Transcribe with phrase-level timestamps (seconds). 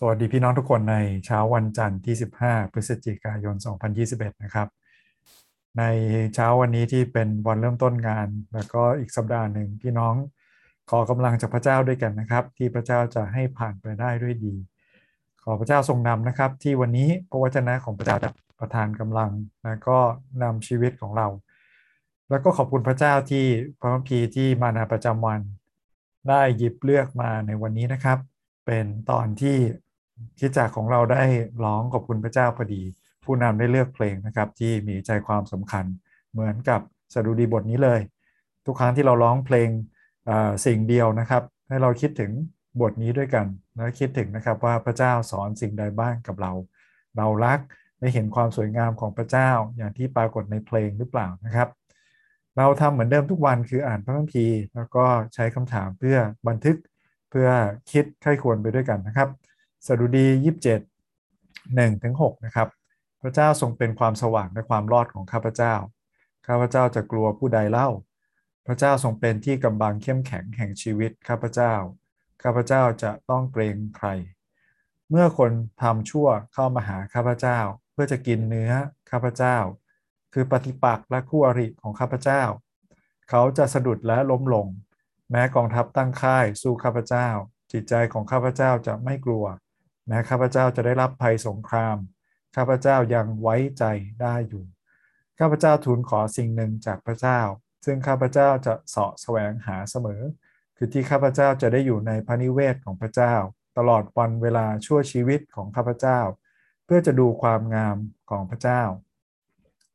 [0.00, 2.14] สวัสดีพี่น้องทุกคนในเช้าวันจันทร์ที่
[2.44, 3.54] 15 พฤศจิกายน
[3.98, 4.68] 2021 นะครับ
[5.78, 5.82] ใน
[6.34, 10.14] เช้าวันนี้ที่เป็นวันเริ่มต้นงาน แล้วก็อีกสัปดาห์หนึ่งพี่น้อง
[10.90, 14.54] ขอกำลังจากพระเจ้าด้วยกันนะครับ ที่พระเจ้าจะให้ผ่านไปได้ด้วยดี
[15.44, 18.30] ขอพระเจ้าทรงนำนะครับ ที่วันนี้พระวจนะของพระเจ้าจะ
[18.60, 19.30] ประทานกำลัง
[19.64, 19.98] และก็
[20.42, 21.28] นำชีวิตของเรา
[22.30, 23.44] แล้วก็ขอบคุณพระเจ้าที่
[23.80, 25.40] พระคัมภีร์ที่มาในประจำวัน
[26.28, 28.18] ได้หยิบเลือกมาในวันนี้นะครับ
[28.66, 29.58] เป็นตอนที่
[30.40, 31.22] คิดจากของเราได้
[31.64, 32.82] ร้องขอบคุณพระเจ้าพอดี
[33.24, 35.84] ผู้นำได้เลือกเพลงนะครับ ที่มีใจความสำคัญ
[36.32, 36.80] เหมือนกับ
[37.14, 38.00] สดุดีบทนี้เลย
[38.66, 39.68] ทุกครั้งที่เราร้องเพลง
[40.66, 42.32] สิ่งเดียวนะครับ ให้เราคิดถึง
[42.80, 43.46] บทนี้ด้วยกัน
[43.76, 46.52] แล้วคิดถึงนะครับว่าพระเจ้าสอนสิ่งใดบ้างกับเรา
[47.16, 47.58] เรารัก
[48.00, 51.68] ได้เห็นความสวยงามของพระเจ้าอย่างที่ปรากฏในเพลงหรือเปล่านะครับ
[52.56, 56.16] เราทำเหมือนเดิมทุกวันคืออ่านพระคัมภีร์แล้วก็ใช้คำถามเพื่อ
[56.48, 56.76] บันทึก
[57.30, 57.48] เพื่อ
[57.92, 59.28] คิดใครควรไปด้วยกันนะครับ
[59.86, 60.26] สดุดี
[61.12, 62.68] 27 1ถึง6นะครับ
[63.22, 65.74] พระเจ้าทรงเป็นความสว่างและความรอดของข้าพเจ้า
[66.46, 67.88] ข้าพเจ้าจะกลัวผู้ใดเล่า
[68.66, 71.74] พระเจ้าทรงเป็นที่กำบังเข้มแข็งแห่งชีวิตข้าพเจ้า
[72.42, 74.08] ข้าพเจ้าจะต้องเกรงใคร
[75.10, 77.58] เมื่อคนทำชั่วเข้ามาหาข้าพเจ้า
[77.92, 78.72] เพื่อจะกินเนื้อ
[79.10, 79.56] ข้าพเจ้า
[80.32, 82.42] คือปฏิปักษ์และคู่อริของข้าพเจ้า
[83.30, 84.66] เขาจะสะดุดและล้มลง
[85.30, 87.28] แม้กองทัพตั้งค่ายสู้ข้าพเจ้า
[87.72, 89.44] จิตใจของข้าพเจ้าจะไม่กลัว
[90.08, 91.96] แม้ข้าพเจ้าจะได้รับภัยสงคราม
[92.56, 93.84] ข้าพเจ้ายังไว้ใจ
[94.22, 94.64] ได้อยู่
[95.38, 97.40] ข้าพเจ้าทูลขอสิ่งหนึ่งจากพระเจ้า
[97.84, 100.22] ซึ่งข้าพเจ้าจะเสาะแสวงหาเสมอ
[100.76, 103.34] คือที่ข้าพเจ้าจะได้อยู่ในพระนิเวศของพระเจ้า
[103.78, 106.20] ตลอดวันเวลาชั่วชีวิตของข้าพเจ้า
[106.84, 107.96] เพื่อจะดูความงาม
[108.30, 108.82] ของพระเจ้า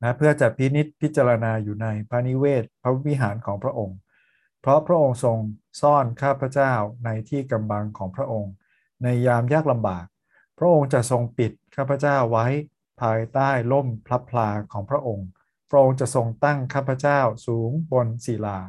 [0.03, 3.97] นะเพื่อจะพินิษพิจารณาอยู่ในพระนิเวศพระวิหารของพระองค์
[4.61, 5.37] เพราะพระองค์ทรง
[5.81, 6.73] ซ่อนข้าพเจ้า
[7.05, 8.53] ในที่กำบังของพระองค์
[9.03, 10.05] ในยามยากลำบาก
[10.57, 12.45] พระองค์จะทรงปิดข้าพเจ้าไว้
[13.01, 15.27] ภายใต้ล่มพลับพลาของพระองค์
[15.69, 18.59] พระองค์จะทรงตั้งข้าพเจ้าสูงบนศิลา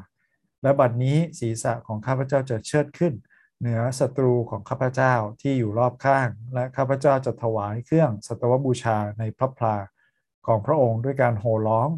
[0.63, 3.15] และบัดนี้ศีรษะของข้าพเจ้าจะเชิดขึ้น
[3.61, 9.77] เหนือศัตรูของข้าพเจ้าที่อยู่รอบข้าง และข้าพเจ้าจะถวายเครื่องสัตวบูชาในพระพลา
[10.47, 11.89] ของพระองค์ด้วยการโห่ร้อง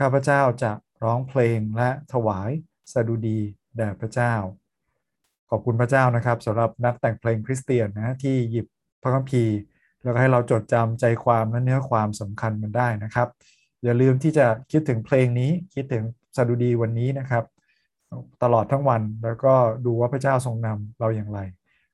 [0.00, 0.72] ข้าพเจ้าจะ
[1.04, 2.50] ร้องเพลงและถวาย
[2.92, 3.40] สดุดี
[3.76, 4.34] แด่พระเจ้า
[5.54, 8.66] ขอบคุณพระเจ้านะครับสำหรับนักแต่งเพลงคริสเตียนนะที่หยิบ
[9.02, 9.56] พระคัมภีร์
[10.02, 13.28] แล้วก็ให้เราจดจำใจความและเนื้อความสำคัญมันได้นะครับ
[13.84, 16.04] อย่าลืมที่จะคิดถึงเพลงนี้คิดถึง
[16.36, 17.44] สดุดีวันนี้นะครับ
[18.42, 19.54] ตลอดทั้งวันแล้วก็
[19.86, 21.40] ดูว่าพระเจ้าทรงนำเราอย่างไร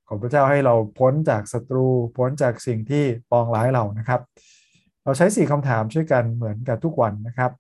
[0.09, 1.87] ขอพระเจ้าให้เราพ้นจากศัตรู
[2.17, 4.21] พ้นจากสิ่งที่ปองร้ายเรานะครับ
[5.05, 7.51] เราใช้สี่คำถามช่วยกันเหมือนกับทุกวันนะครับ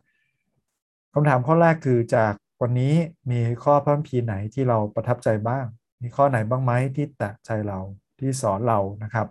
[1.14, 2.32] คำถามข้อแรกคือจาก
[2.62, 2.94] วันนี้
[3.30, 5.66] มีข้อพระคัมภีร์ไหนที่เราประทับใจบ้าง
[6.02, 7.78] มีข้อไหนบ้างไหมที่แตะใจเรา
[8.18, 9.26] ที่สอนเรานะครับ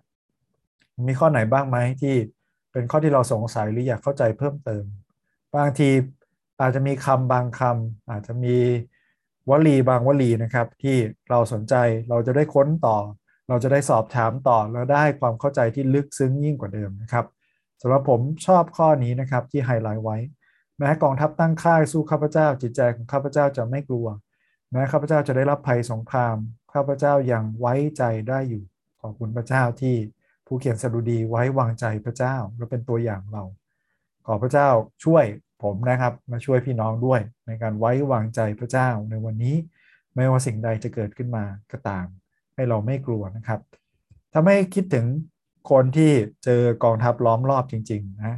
[1.07, 2.16] มีข้อไหนบ้างไหมที่
[2.72, 4.83] เป็นข้อที่เราสงสัยหรืออยากเข้าใจเพิ่มเติม
[5.56, 5.89] บางที
[6.61, 8.56] อาจจะมีคำบางคำอาจจะมี
[9.50, 10.97] วลีบางวลีนะครับ ที่
[11.29, 11.75] เราสนใจ
[12.09, 12.97] เราจะได้ค้นต่อ
[13.50, 17.25] เราจะได้สอบถามต่อแล้วได้ความเข้าใจที่ลึกซึ้งยิ่งกว่าเดิมนะครับ
[17.81, 20.17] สำหรับผมชอบข้อนี้นะครับที่ไฮไลท์ไว้
[20.77, 24.07] แม้กองทัพตั้งค่ายสู้ข้าพเจ้า จิตใจของข้าพเจ้าจะไม่กลัว
[24.72, 26.38] แม้ข้าพเจ้าจะได้รับภัยสงคราม
[26.73, 28.63] ข้าพเจ้ายังไว้ใจได้อยู่
[29.01, 29.95] ขอบคุณพระเจ้าที่
[30.47, 33.44] ผู้เขียนสดุดีไว้วางใจพระเจ้าและเป็นตัวอย่างเรา
[34.27, 34.67] ขอพระเจ้า
[35.03, 35.25] ช่วย
[35.63, 39.56] ผมนะครับ มาช่วยพี่น้องด้วย ในการไว้วางใจพระเจ้าในวันนี้
[40.16, 42.06] ไม่ว่าสิ่งใดจะเกิดขึ้นมาก็ตาม
[42.56, 43.59] ให้เราไม่กลัวนะครับ
[44.33, 45.06] ถ้าไม่คิดถึง
[45.72, 46.11] คนที่
[46.44, 48.35] เจอกองทัพล้อมรอบจริง ๆ นะ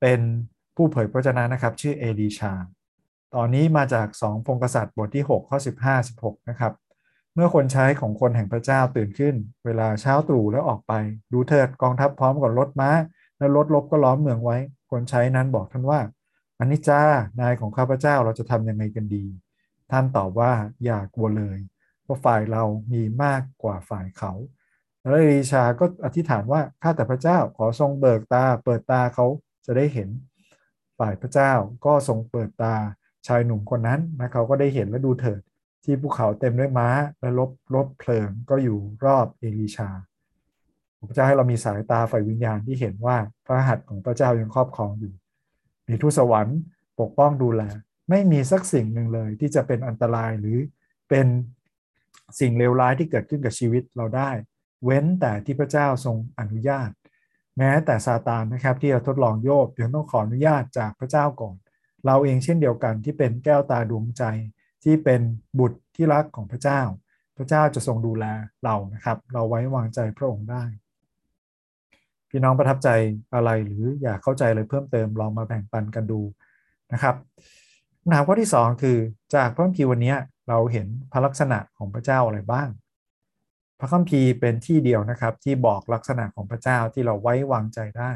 [0.00, 0.20] เป็น
[0.76, 2.52] ผู้เผยพระชนะนะครับ ชื่อเอลีชา
[3.36, 6.72] ตอนนี้มาจากสองพงกษัตริย์บทที่ 6 ข้อ 15 16 นะครับ
[7.34, 9.34] เมื่อคนใช้ของคนแห่งพระเจ้าตื่นขึ้น
[9.64, 10.92] เวลาเช้าตรู่แล้วออกไป
[11.32, 12.90] ดูเถิดกองทัพพร้อมกับรถม้า
[13.38, 14.56] และรถลบก็ล้อมเมืองไว้
[14.90, 16.00] คนใช้นั้นบอกท่านว่า
[16.58, 17.02] อันนี้จ้า
[17.40, 19.24] นายของข้าพเจ้าเราจะทำยังไงกันดี
[19.90, 20.52] ท่านตอบว่า
[20.84, 21.58] อย่ากลัวเลย
[22.02, 22.62] เพราะฝ่ายเรา
[22.92, 24.32] มีมากกว่าฝ่ายเขา
[25.00, 29.26] แล้วเอลีชาก็อธิษฐานว่าข้าแต่พระเจ้าขอทรงเบิกตา เปิดตาเขา
[29.66, 30.08] จะได้เห็น
[30.98, 31.52] ฝ่ายพระเจ้า
[31.86, 32.74] ก็ทรงเปิดตา
[33.26, 35.40] ชายหนุ่มคนนั้นนะเขาก็ได้เห็นและดูเถิด
[35.84, 36.88] ที่ภูเขาเต็มด้วยม้า
[37.20, 39.90] และรบรบเพลิงก็อยู่รอบเอลีชา
[41.08, 43.16] พระเจ้าให้เรามีสายตาฝ่ายวิญญาณที่เห็นว่า
[43.46, 45.12] พระหัตถ์ของพระเจ้ายังครอบครองอยู่
[45.88, 46.58] มีทูตสวรรค์
[47.00, 47.62] ปกป้องดูแล
[48.10, 50.58] ไม่มีสักสิ่งหนึ่งเลยที่จะเป็นอันตรายหรือ
[51.08, 51.26] เป็น
[52.40, 54.30] สิ่งเลวร้ายที่เกิดขึ้นกับชีวิตเราได้
[54.84, 56.90] เว้นแต่ที่พระเจ้าทรงอนุญาต
[57.58, 61.56] แม้แต่ซาตานนะครับที่จะทดลองโยบยังต้องขออนุญาตจากพระเจ้าก่อน
[62.06, 64.22] เราเองเช่นเดียวกันที่เป็นแก้วตาดวงใจ
[64.84, 65.20] ที่เป็น
[65.58, 66.80] บุตรที่รักของพระเจ้า
[67.36, 68.24] พระเจ้าจะทรงดูแล
[68.64, 70.64] เรานะครับ เราไว้วางใจพระองค์ได้
[72.30, 72.88] พี่น้องประทับใจ
[73.34, 76.20] อะไรหรืออยากเข้าใจอะไรเพิ่มเติมลองมาแบ่งปันกันดู
[76.92, 77.14] นะครับ
[78.00, 78.98] คำถามข้อที่ 2 คือ
[79.34, 80.14] จากพระคัมภีร์วันนี้
[80.48, 82.68] เราเห็นพระลักษณะของพระเจ้าอะไรบ้าง
[83.80, 88.10] พระคัมภีร์เป็นที่เดียวนะครับที่บอกลักษณะของพระเจ้าที่เราไว้วางใจได้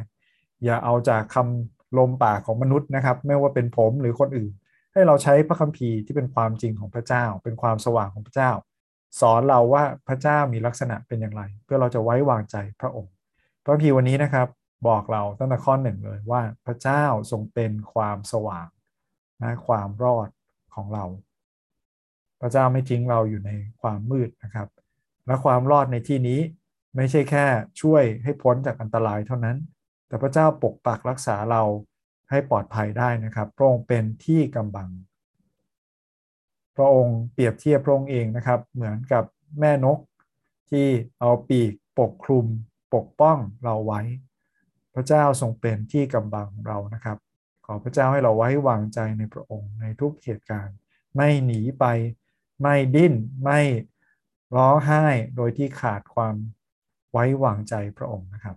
[0.65, 4.53] อย่าเอาจากคำ ลมปากของมนุษย์นะครับ ไม่ว่าเป็นผมหรือคนอื่น
[4.93, 8.51] ให้เราใช้พระคัมภีร์ที่เป็นความจริงของพระเจ้า เป็นความสว่างของพระเจ้า
[9.21, 13.13] สอนเราว่าพระเจ้ามีลักษณะเป็นอย่างไร เพื่อเราจะไว้วางใจพระองค์
[13.63, 14.49] พระคัมภีร์วันนี้นะครับ
[14.89, 18.69] บอกเราตั้งแต่ข้อหนึ่งเลยว่าพระเจ้าทรงเป็นความสว่าง
[19.43, 20.29] นะความรอด
[20.75, 21.05] ของเรา
[22.41, 23.51] พระเจ้าไม่ทิ้งเราอยู่ใน
[23.83, 24.69] ความมืดนะครับ
[25.27, 26.41] และความรอดในที่นี้
[26.97, 27.47] ไม่ใช่แค่
[27.81, 29.57] ช่วยให้พ้นจากอันตรายเท่านั้น
[30.07, 31.63] แต่พระเจ้าปกปักรักษาเรา
[32.31, 34.89] ให้ปลอดภัยได้นะครับพระองค์เป็นที่กำบัง
[36.77, 39.25] พระองค์เปรียบเทียบพระองค์เองนะครับ เหมือนกับ
[39.61, 39.99] แม่นก
[40.71, 40.87] ที่
[41.21, 42.47] เอาปีกปกคลุม
[42.95, 44.01] ปกป้องเราไว้
[44.95, 47.19] พระเจ้าทรงเป็นที่กำบังของเรานะครับ
[47.67, 50.77] ขอพระเจ้าให้เราไว้วางใจในพระองค์ในทุกเหตุการณ์
[51.15, 51.85] ไม่หนีไป
[52.61, 53.15] ไม่ดิ้น
[53.45, 53.61] ไม่
[54.57, 55.05] ร้องไห้
[55.37, 56.35] โดยที่ขาดความ
[57.13, 58.57] ไว้วางใจพระองค์นะครับ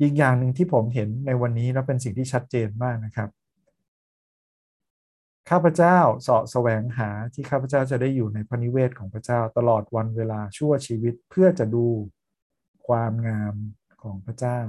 [0.00, 3.28] อีกอย่างหนึ่งที่ผมเห็นในวันนี้แล้วเป็นสิ่งที่ชัดเจนมากนะครับ
[5.50, 11.86] ข้าพเจ้าเสาะแสวงหาที่ข้าพเจ้าจะได้อยู่ในพระนิเวศของพระเจ้าตลอดวันเวลาชั่วชีวิตเพื่อจะดู
[12.86, 13.54] ความงาม
[14.02, 14.60] ของพระเจ้า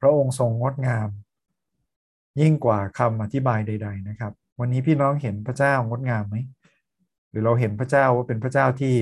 [0.00, 1.08] พระองค์ทรงงดงาม
[2.40, 6.36] ยิ่งกว่าคำอธิบายใด ๆ นะครับ วันนี้พี่น้องเห็นพระเจ้างดงามไหม
[7.30, 8.94] หรือเราเห็นพระเจ้าว่าเป็นพระเจ้าที่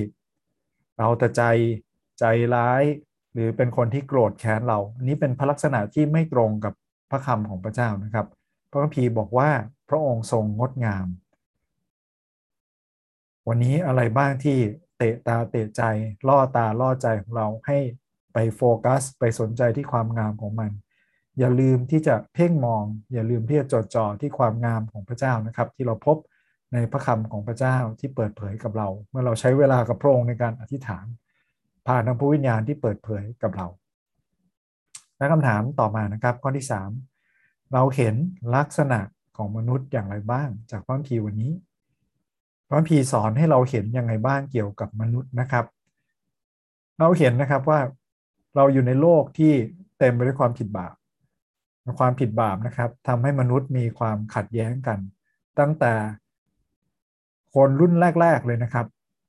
[0.99, 1.43] เราแต่ใจ
[2.19, 2.25] ใจ
[2.55, 2.83] ร้าย
[3.37, 6.75] หรือเป็นคนที่โกรธแค้นเราอันนี้เป็นพระลักษณะที่ไม่ตรงกับ
[7.11, 8.27] พระคำของพระเจ้านะครับ
[8.71, 9.51] พระคัมภีร์บอกว่า
[9.89, 11.07] พระองค์ทรงงดงาม
[13.49, 14.59] วันนี้อะไรบ้างที่
[14.99, 15.83] เตะตาเตะใจ
[16.29, 17.79] ล่อตาล่อใจของเราให้
[18.33, 20.71] ไปโฟกัส ไปสนใจที่ความงามของมัน
[21.39, 26.17] อย่าลืมที่จะเพ่งมอง อย่าลืมที่จะจดจ่อที่ความงามของพระเจ้านะครับ ที่เราพบ
[26.73, 31.07] ในพระคำของพระเจ้าที่เปิดเผยกับเรา เมื่อเราใช้เวลากับพระองค์ในการอธิษฐาน
[31.87, 33.67] ผ่านทางพระวิญญาณที่เปิดเผยกับเรา
[35.17, 36.67] และคำถามต่อมานะครับ ข้อที่
[37.15, 38.15] 3 เราเห็น
[38.57, 39.01] ลักษณะ
[39.37, 41.53] ของมนุษย์อย่างไรบ้าง จากพระคัมภีร์วันนี้
[42.67, 45.65] พระคัมภีร์สอนให้เราเห็นยังไงบ้างเกี่ยวกับมนุษย์นะครับ
[47.01, 47.81] เราเห็นนะครับว่า
[48.57, 49.53] เราอยู่ในโลกที่
[49.99, 50.95] เต็มไปด้วยความผิดบาป
[51.99, 54.99] ความผิดบาปนะครับทำให้มนุษย์มีความขัดแย้งกัน
[55.59, 55.93] ตั้งแต่
[57.55, 58.87] คนรุ่นแรก ๆเลยนะครับ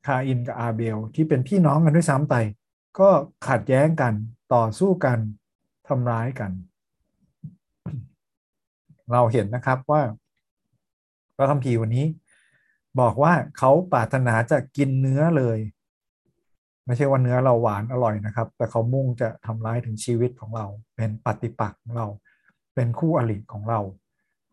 [0.08, 2.36] คาอินกับอาเบล ที่เป็นพี่น้องกันด้วยซ้ำไป
[3.00, 3.10] ก็
[3.48, 4.14] ขัดแย้งกัน
[4.54, 5.20] ต่อสู้กัน
[5.88, 6.52] ทำร้ายกัน
[9.14, 10.02] เราเห็นนะครับว่า
[11.36, 12.06] พระคัมภีร์วันนี้
[13.00, 15.60] บอกว่าเขาปรารถนาจะกินเนื้อเลย
[16.86, 20.66] ไม่ใช่ว่าเนื้อเราหวานอร่อยนะครับ แต่เขามุ่งจะทำร้ายถึงชีวิตของเรา
[20.96, 22.08] เป็นปฏิปักษ์ของเรา
[22.76, 23.80] เป็นคู่อริของเรา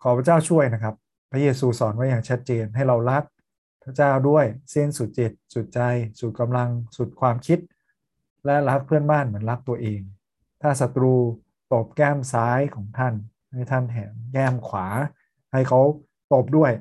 [0.03, 0.95] ขอพระเจ้าช่วยนะครับ
[1.31, 3.23] พระเยซูสอนไว้อย่างชัดเจนให้เรารัก
[3.85, 5.81] พระเจ้าด้วยเส้นสุดจิต สุดใจ
[6.21, 7.59] สุดกำลัง สุดความคิด
[8.45, 10.01] และรักเพื่อนบ้านเหมือนรักตัวเอง
[10.63, 11.15] ถ้าศัตรู
[11.73, 13.15] ตบแก้มซ้ายของท่าน
[13.53, 14.87] ให้ท่านแหมแก้มขวา
[15.53, 15.81] ให้เขา
[16.33, 16.73] ตบด้วย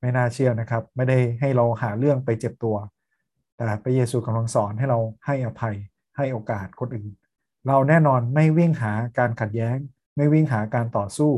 [0.00, 2.76] ไม่น่าเชื่อนะครับ ไม่ได้ให้เราหาเรื่องไปเจ็บตัว
[3.56, 5.76] แต่พระเยซูกำลังสอนให้เราให้อภัย
[6.16, 7.12] ให้โอกาสคนอื่น
[7.66, 9.78] เราแน่นอนไม่วิ่งหาการขัดแย้ง
[10.16, 11.32] ไม่วิ่งหาการต่อสู้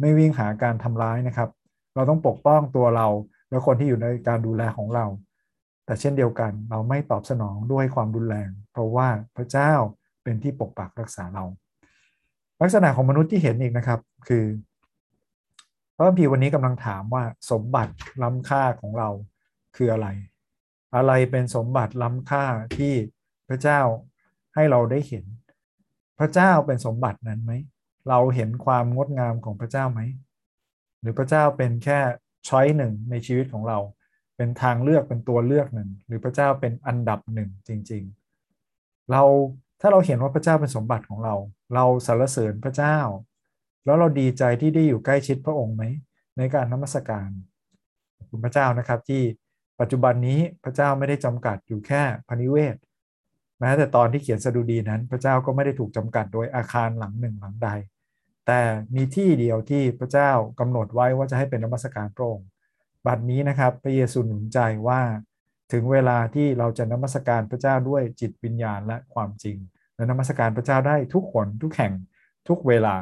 [0.00, 1.50] ไม่วิ่งหาการทำร้ายนะครับ
[1.94, 3.08] เราต้องปกป้องตัวเรา
[3.50, 5.06] และคนที่อยู่ในการดูแลของเรา
[5.84, 9.72] แต่เช่นเดียวกันเราไม่ตอบสนองด้วยความรุนแรง เพราะว่าพระเจ้า
[10.22, 11.44] เป็นที่ปกปักรักษาเรา
[12.60, 14.44] ลักษณะของมนุษย์ที่เห็นอีกนะครับคือ
[15.96, 19.08] พระพีวันนี้กำลังถามว่าสมบัติล้ำค่าของเรา
[19.76, 20.08] คืออะไร
[20.96, 22.44] อะไรเป็นสมบัติล้ำค่า
[22.76, 22.94] ที่
[23.48, 23.80] พระเจ้า
[24.54, 25.24] ให้เราได้เห็น
[26.18, 27.52] พระเจ้าเป็นสมบัตินั้นไหม
[28.08, 30.00] เราเห็นความงดงามของพระเจ้าไหม
[31.00, 32.00] หรือพระเจ้าเป็นแค่
[32.48, 33.78] ช้อยหนึ่งในชีวิตของเรา
[34.36, 38.02] เป็นทางเลือกเป็นตัวเลือกหนึ่ง หรือพระเจ้าเป็นอันดับหนึ่งจริง
[38.56, 39.22] ๆ เรา
[39.80, 41.34] ถ้าเราเห็นว่าพระเจ้าเป็นสมบัติของเรา
[41.74, 42.98] เราสรรเสริญพระเจ้า
[43.84, 45.82] แล้วเราดีใจที่ได้อยู่ใกล้ชิดพระองค์ไหม
[46.38, 47.28] ในการนมัสการ
[48.30, 49.22] คุณพระเจ้านะครับที่
[49.80, 52.76] ปัจจุบันนี้พระเจ้าไม่ได้จำกัดอยู่แค่พนิเวศ
[53.60, 57.68] แม้แต่ตอนที่เขียนสดุดีนั้น พระเจ้าก็ไม่ได้ถูกจำกัดโดยอาคารหลังหนึ่งหลังใด
[58.46, 58.60] แต่
[58.94, 60.30] มีที่เดียวที่พระเจ้า
[60.60, 62.48] กำหนดไว้ว่าจะให้เป็นนมัสการพระองค์
[63.06, 65.00] บัดนี้นะครับพระเยซูหนุนใจว่า
[65.72, 69.56] ถึงเวลาที่เราจะนมัสการพระเจ้าด้วยจิตวิญญาณและความจริง
[69.96, 71.92] และนมัสการพระเจ้าได้ทุกคนทุกแห่ง
[72.48, 72.96] ทุกเวลา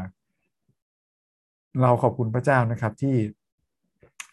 [1.83, 3.17] เราขอบคุณพระเจ้านะครับที่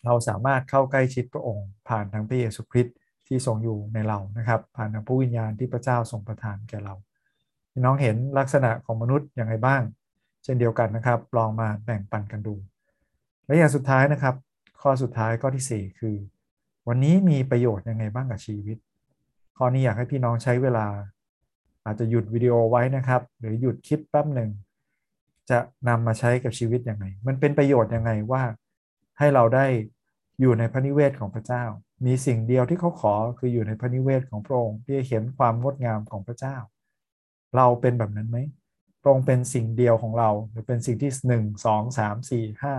[0.06, 2.96] เราสามารถเข้าใกล้ชิดพระองค์ ผ่านทางพระเยซูคริสต์
[3.28, 6.94] ที่ทรงอยู่ในเรานะครับ ผ่านทางพระวิญญาณที่พระเจ้าทรงประทานแก่เรา
[7.72, 9.82] พี่น้องเห็นลักษณะของมนุษย์อย่างไรบ้าง
[10.46, 12.56] เช่นเดียวกันนะครับ ลองมาแบ่งปันกันดู
[13.46, 14.36] และอย่างสุดท้ายนะครับ
[14.82, 16.16] ข้อสุดท้ายข้อที่ 4 คือ
[16.88, 18.78] วันนี้มีประโยชน์ยังไงบ้างกับชีวิต
[19.58, 20.88] ข้อนี้อยากให้พี่น้องใช้เวลา
[21.86, 24.50] อาจจะหยุดวิดีโอไว้นะครับ หรือหยุดคลิปแป๊บหนึ่ง
[25.50, 28.44] จะนำมาใช้กับชีวิตยังไง มันเป็นประโยชน์ยังไงว่า
[29.18, 29.66] ให้เราได้
[30.42, 31.64] อยู่ในพระนิเวศของพระเจ้า
[32.06, 36.56] มีสิ่งเดียวที่เขาขอคืออยู่ในพระนิเวศของพระองค์ที่เห็นความงดงามของพระเจ้า
[37.56, 38.38] เราเป็นแบบนั้นไหม
[39.06, 42.76] พระองค์เป็นสิ่งเดียวของเรา หรือเป็นสิ่งที่หนึ่งสองสามสี่ห้า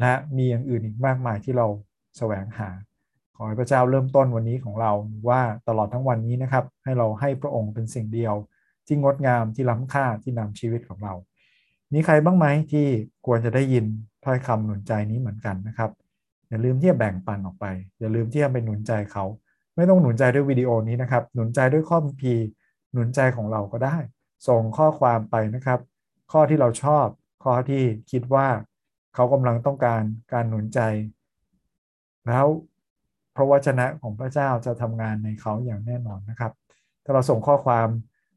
[0.00, 1.66] และมีอย่างอื่นอีกมากมายที่เรา
[2.18, 2.70] แสวงหา
[3.36, 4.92] ขอให้พระเจ้าเริ่มต้นวันนี้ของเรา
[5.28, 8.34] ว่าตลอดทั้งวันนี้นะครับ ให้เราให้พระองค์เป็นสิ่งเดียว
[8.86, 11.14] ที่งดงามที่ล้ำค่าที่นำชีวิตของเรา
[11.92, 12.86] มีใครบ้างไหมที่
[13.26, 13.84] ควรจะได้ยิน
[14.24, 15.90] ถ้อยคำหนุนใจนี้เหมือนกันนะครับ
[16.48, 17.66] อย่าลืมที่จะแบ่งปันออกไป
[18.00, 19.24] อย่าลืมที่จะไปหนุนใจเขา
[19.76, 22.34] ไม่ต้องหนุนใจด้วยวิดีโอนี้นะครับ หนุนใจด้วยข้อพี
[22.92, 23.96] หนุนใจของเราก็ได้
[24.48, 25.80] ส่งข้อความไปนะครับ
[26.32, 27.06] ข้อที่เราชอบ
[27.44, 28.48] ข้อที่คิดว่า
[29.14, 30.02] เขากำลังต้องการ
[30.32, 30.80] การหนุนใจ
[32.28, 32.46] แล้ว
[33.36, 36.52] พระวจนะของพระเจ้าจะทำงานในเขาอย่างแน่นอนนะครับ
[37.04, 37.88] ถ้าเราส่งข้อความ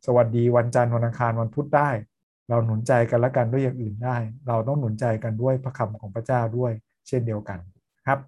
[0.06, 1.90] สวัสดีวันจันทร์วันอังคารวันพุธได้
[2.50, 4.18] เราหนุนใจกันและกันด้วยอย่างอื่นได้
[4.48, 6.72] เราต้องหนุนใจกันด้วยพระคำของพระเจ้าด้วย
[7.08, 7.60] เช่นเดียวกัน
[8.08, 8.20] ครับ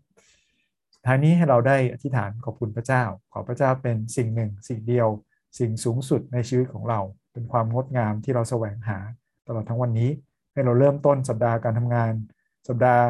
[1.06, 3.04] ท้ายนี้ให้เราได้อธิษฐานขอบคุณพระเจ้า
[3.34, 5.08] ขอพระเจ้าเป็นสิ่งหนึ่ง สิ่งเดียว
[5.60, 7.00] สิ่งสูงสุดในชีวิตของเรา
[7.34, 8.98] เป็นความงดงามที่เราแสวงหา
[9.48, 10.10] ตลอดทั้งวันนี้
[10.54, 12.12] ให้เราเริ่มต้นสัปดาห์การทำงาน
[12.68, 13.06] สัปดาห์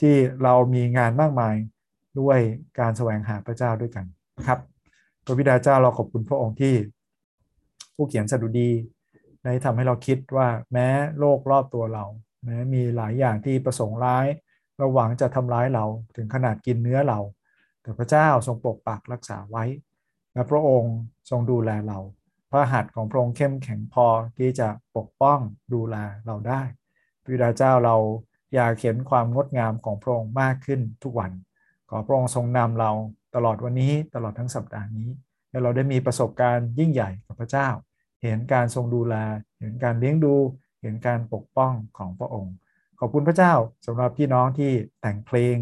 [0.00, 1.54] ที่เรามีงานมากมาย
[2.20, 2.38] ด้วย
[2.78, 4.04] การแสวงหาพระเจ้าด้วยกัน
[4.48, 4.60] ครับ
[5.24, 6.74] พระบิดาเจ้าเราขอบคุณพระองค์ที่
[7.94, 8.70] ผู้เขียนสดุดี
[9.44, 12.04] ได้ทำให้เราคิดว่าแม้โลกรอบตัวเรา
[12.44, 14.26] แม้มีหลายอย่างที่ประสงค์ร้าย
[14.76, 15.84] เราหวังจะทำร้ายเรา
[16.16, 17.18] ถึงขนาดกินเนื้อเรา
[17.82, 19.64] แต่พระเจ้าทรงปกปักรักษาไว้
[20.32, 20.94] และพระองค์
[21.30, 21.98] ทรงดูแลเรา
[22.50, 24.06] พระหัตถ์ของพระองค์เข้มแข็งพอ
[24.38, 25.40] ที่จะปกป้อง
[25.74, 26.62] ดูแลเราได้
[27.22, 27.96] พระบิดาเจ้าเรา
[28.54, 31.32] อยากเห็นความงดงามของพระองค์มากขึ้นทุกวัน
[31.90, 32.90] ขอพระองค์ทรงนำเรา
[33.34, 35.08] ตลอดวันนี้ตลอดทั้งสัปดาห์นี้
[35.50, 37.68] ให้เราได้มีประสบการณ์ยิ่งใหญ่กับพระเจ้า
[38.22, 39.14] เห็นการทรงดูแล
[39.60, 40.34] เห็นการเลี้ยงดู
[40.82, 42.54] เห็นการปกป้องของพระองค์
[43.00, 43.52] ขอบคุณพระเจ้า
[43.86, 45.56] สำหรับพี่น้องที่แต่งเพลง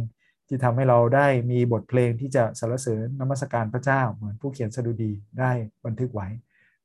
[0.49, 5.53] ที่ทำให้เราได้มีบทเพลงที่จะสรรเสริญนมัสการพระเจ้า เหมือนผู้เขียนสดุดีได้
[5.85, 6.29] บันทึกไว้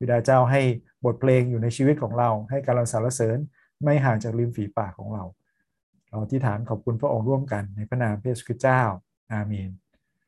[0.02, 0.62] วิดาเจ้าให้
[1.06, 3.38] บทเพลงอยู่ในชีวิตของเรา ให้การสรรเสริญ
[3.84, 5.24] ไม่ห่างจากริมฝีปากของเรา
[6.10, 8.82] เราที่ฐานขอบคุณพระองค์ร่วมกันในพระนามพระเยซูคริสต์เจ้า
[9.32, 9.70] อาเมน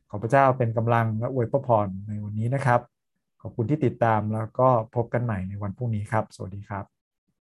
[0.10, 2.82] ขอพระเจ้าเป็นกำลังและอวยพระพรในวันนี้นะครับ
[3.42, 6.93] ขอบคุณที่ติดตามแล้วก็พบกันใหม่ในวันพรุ่งนี้ครับ สวัสดีครับ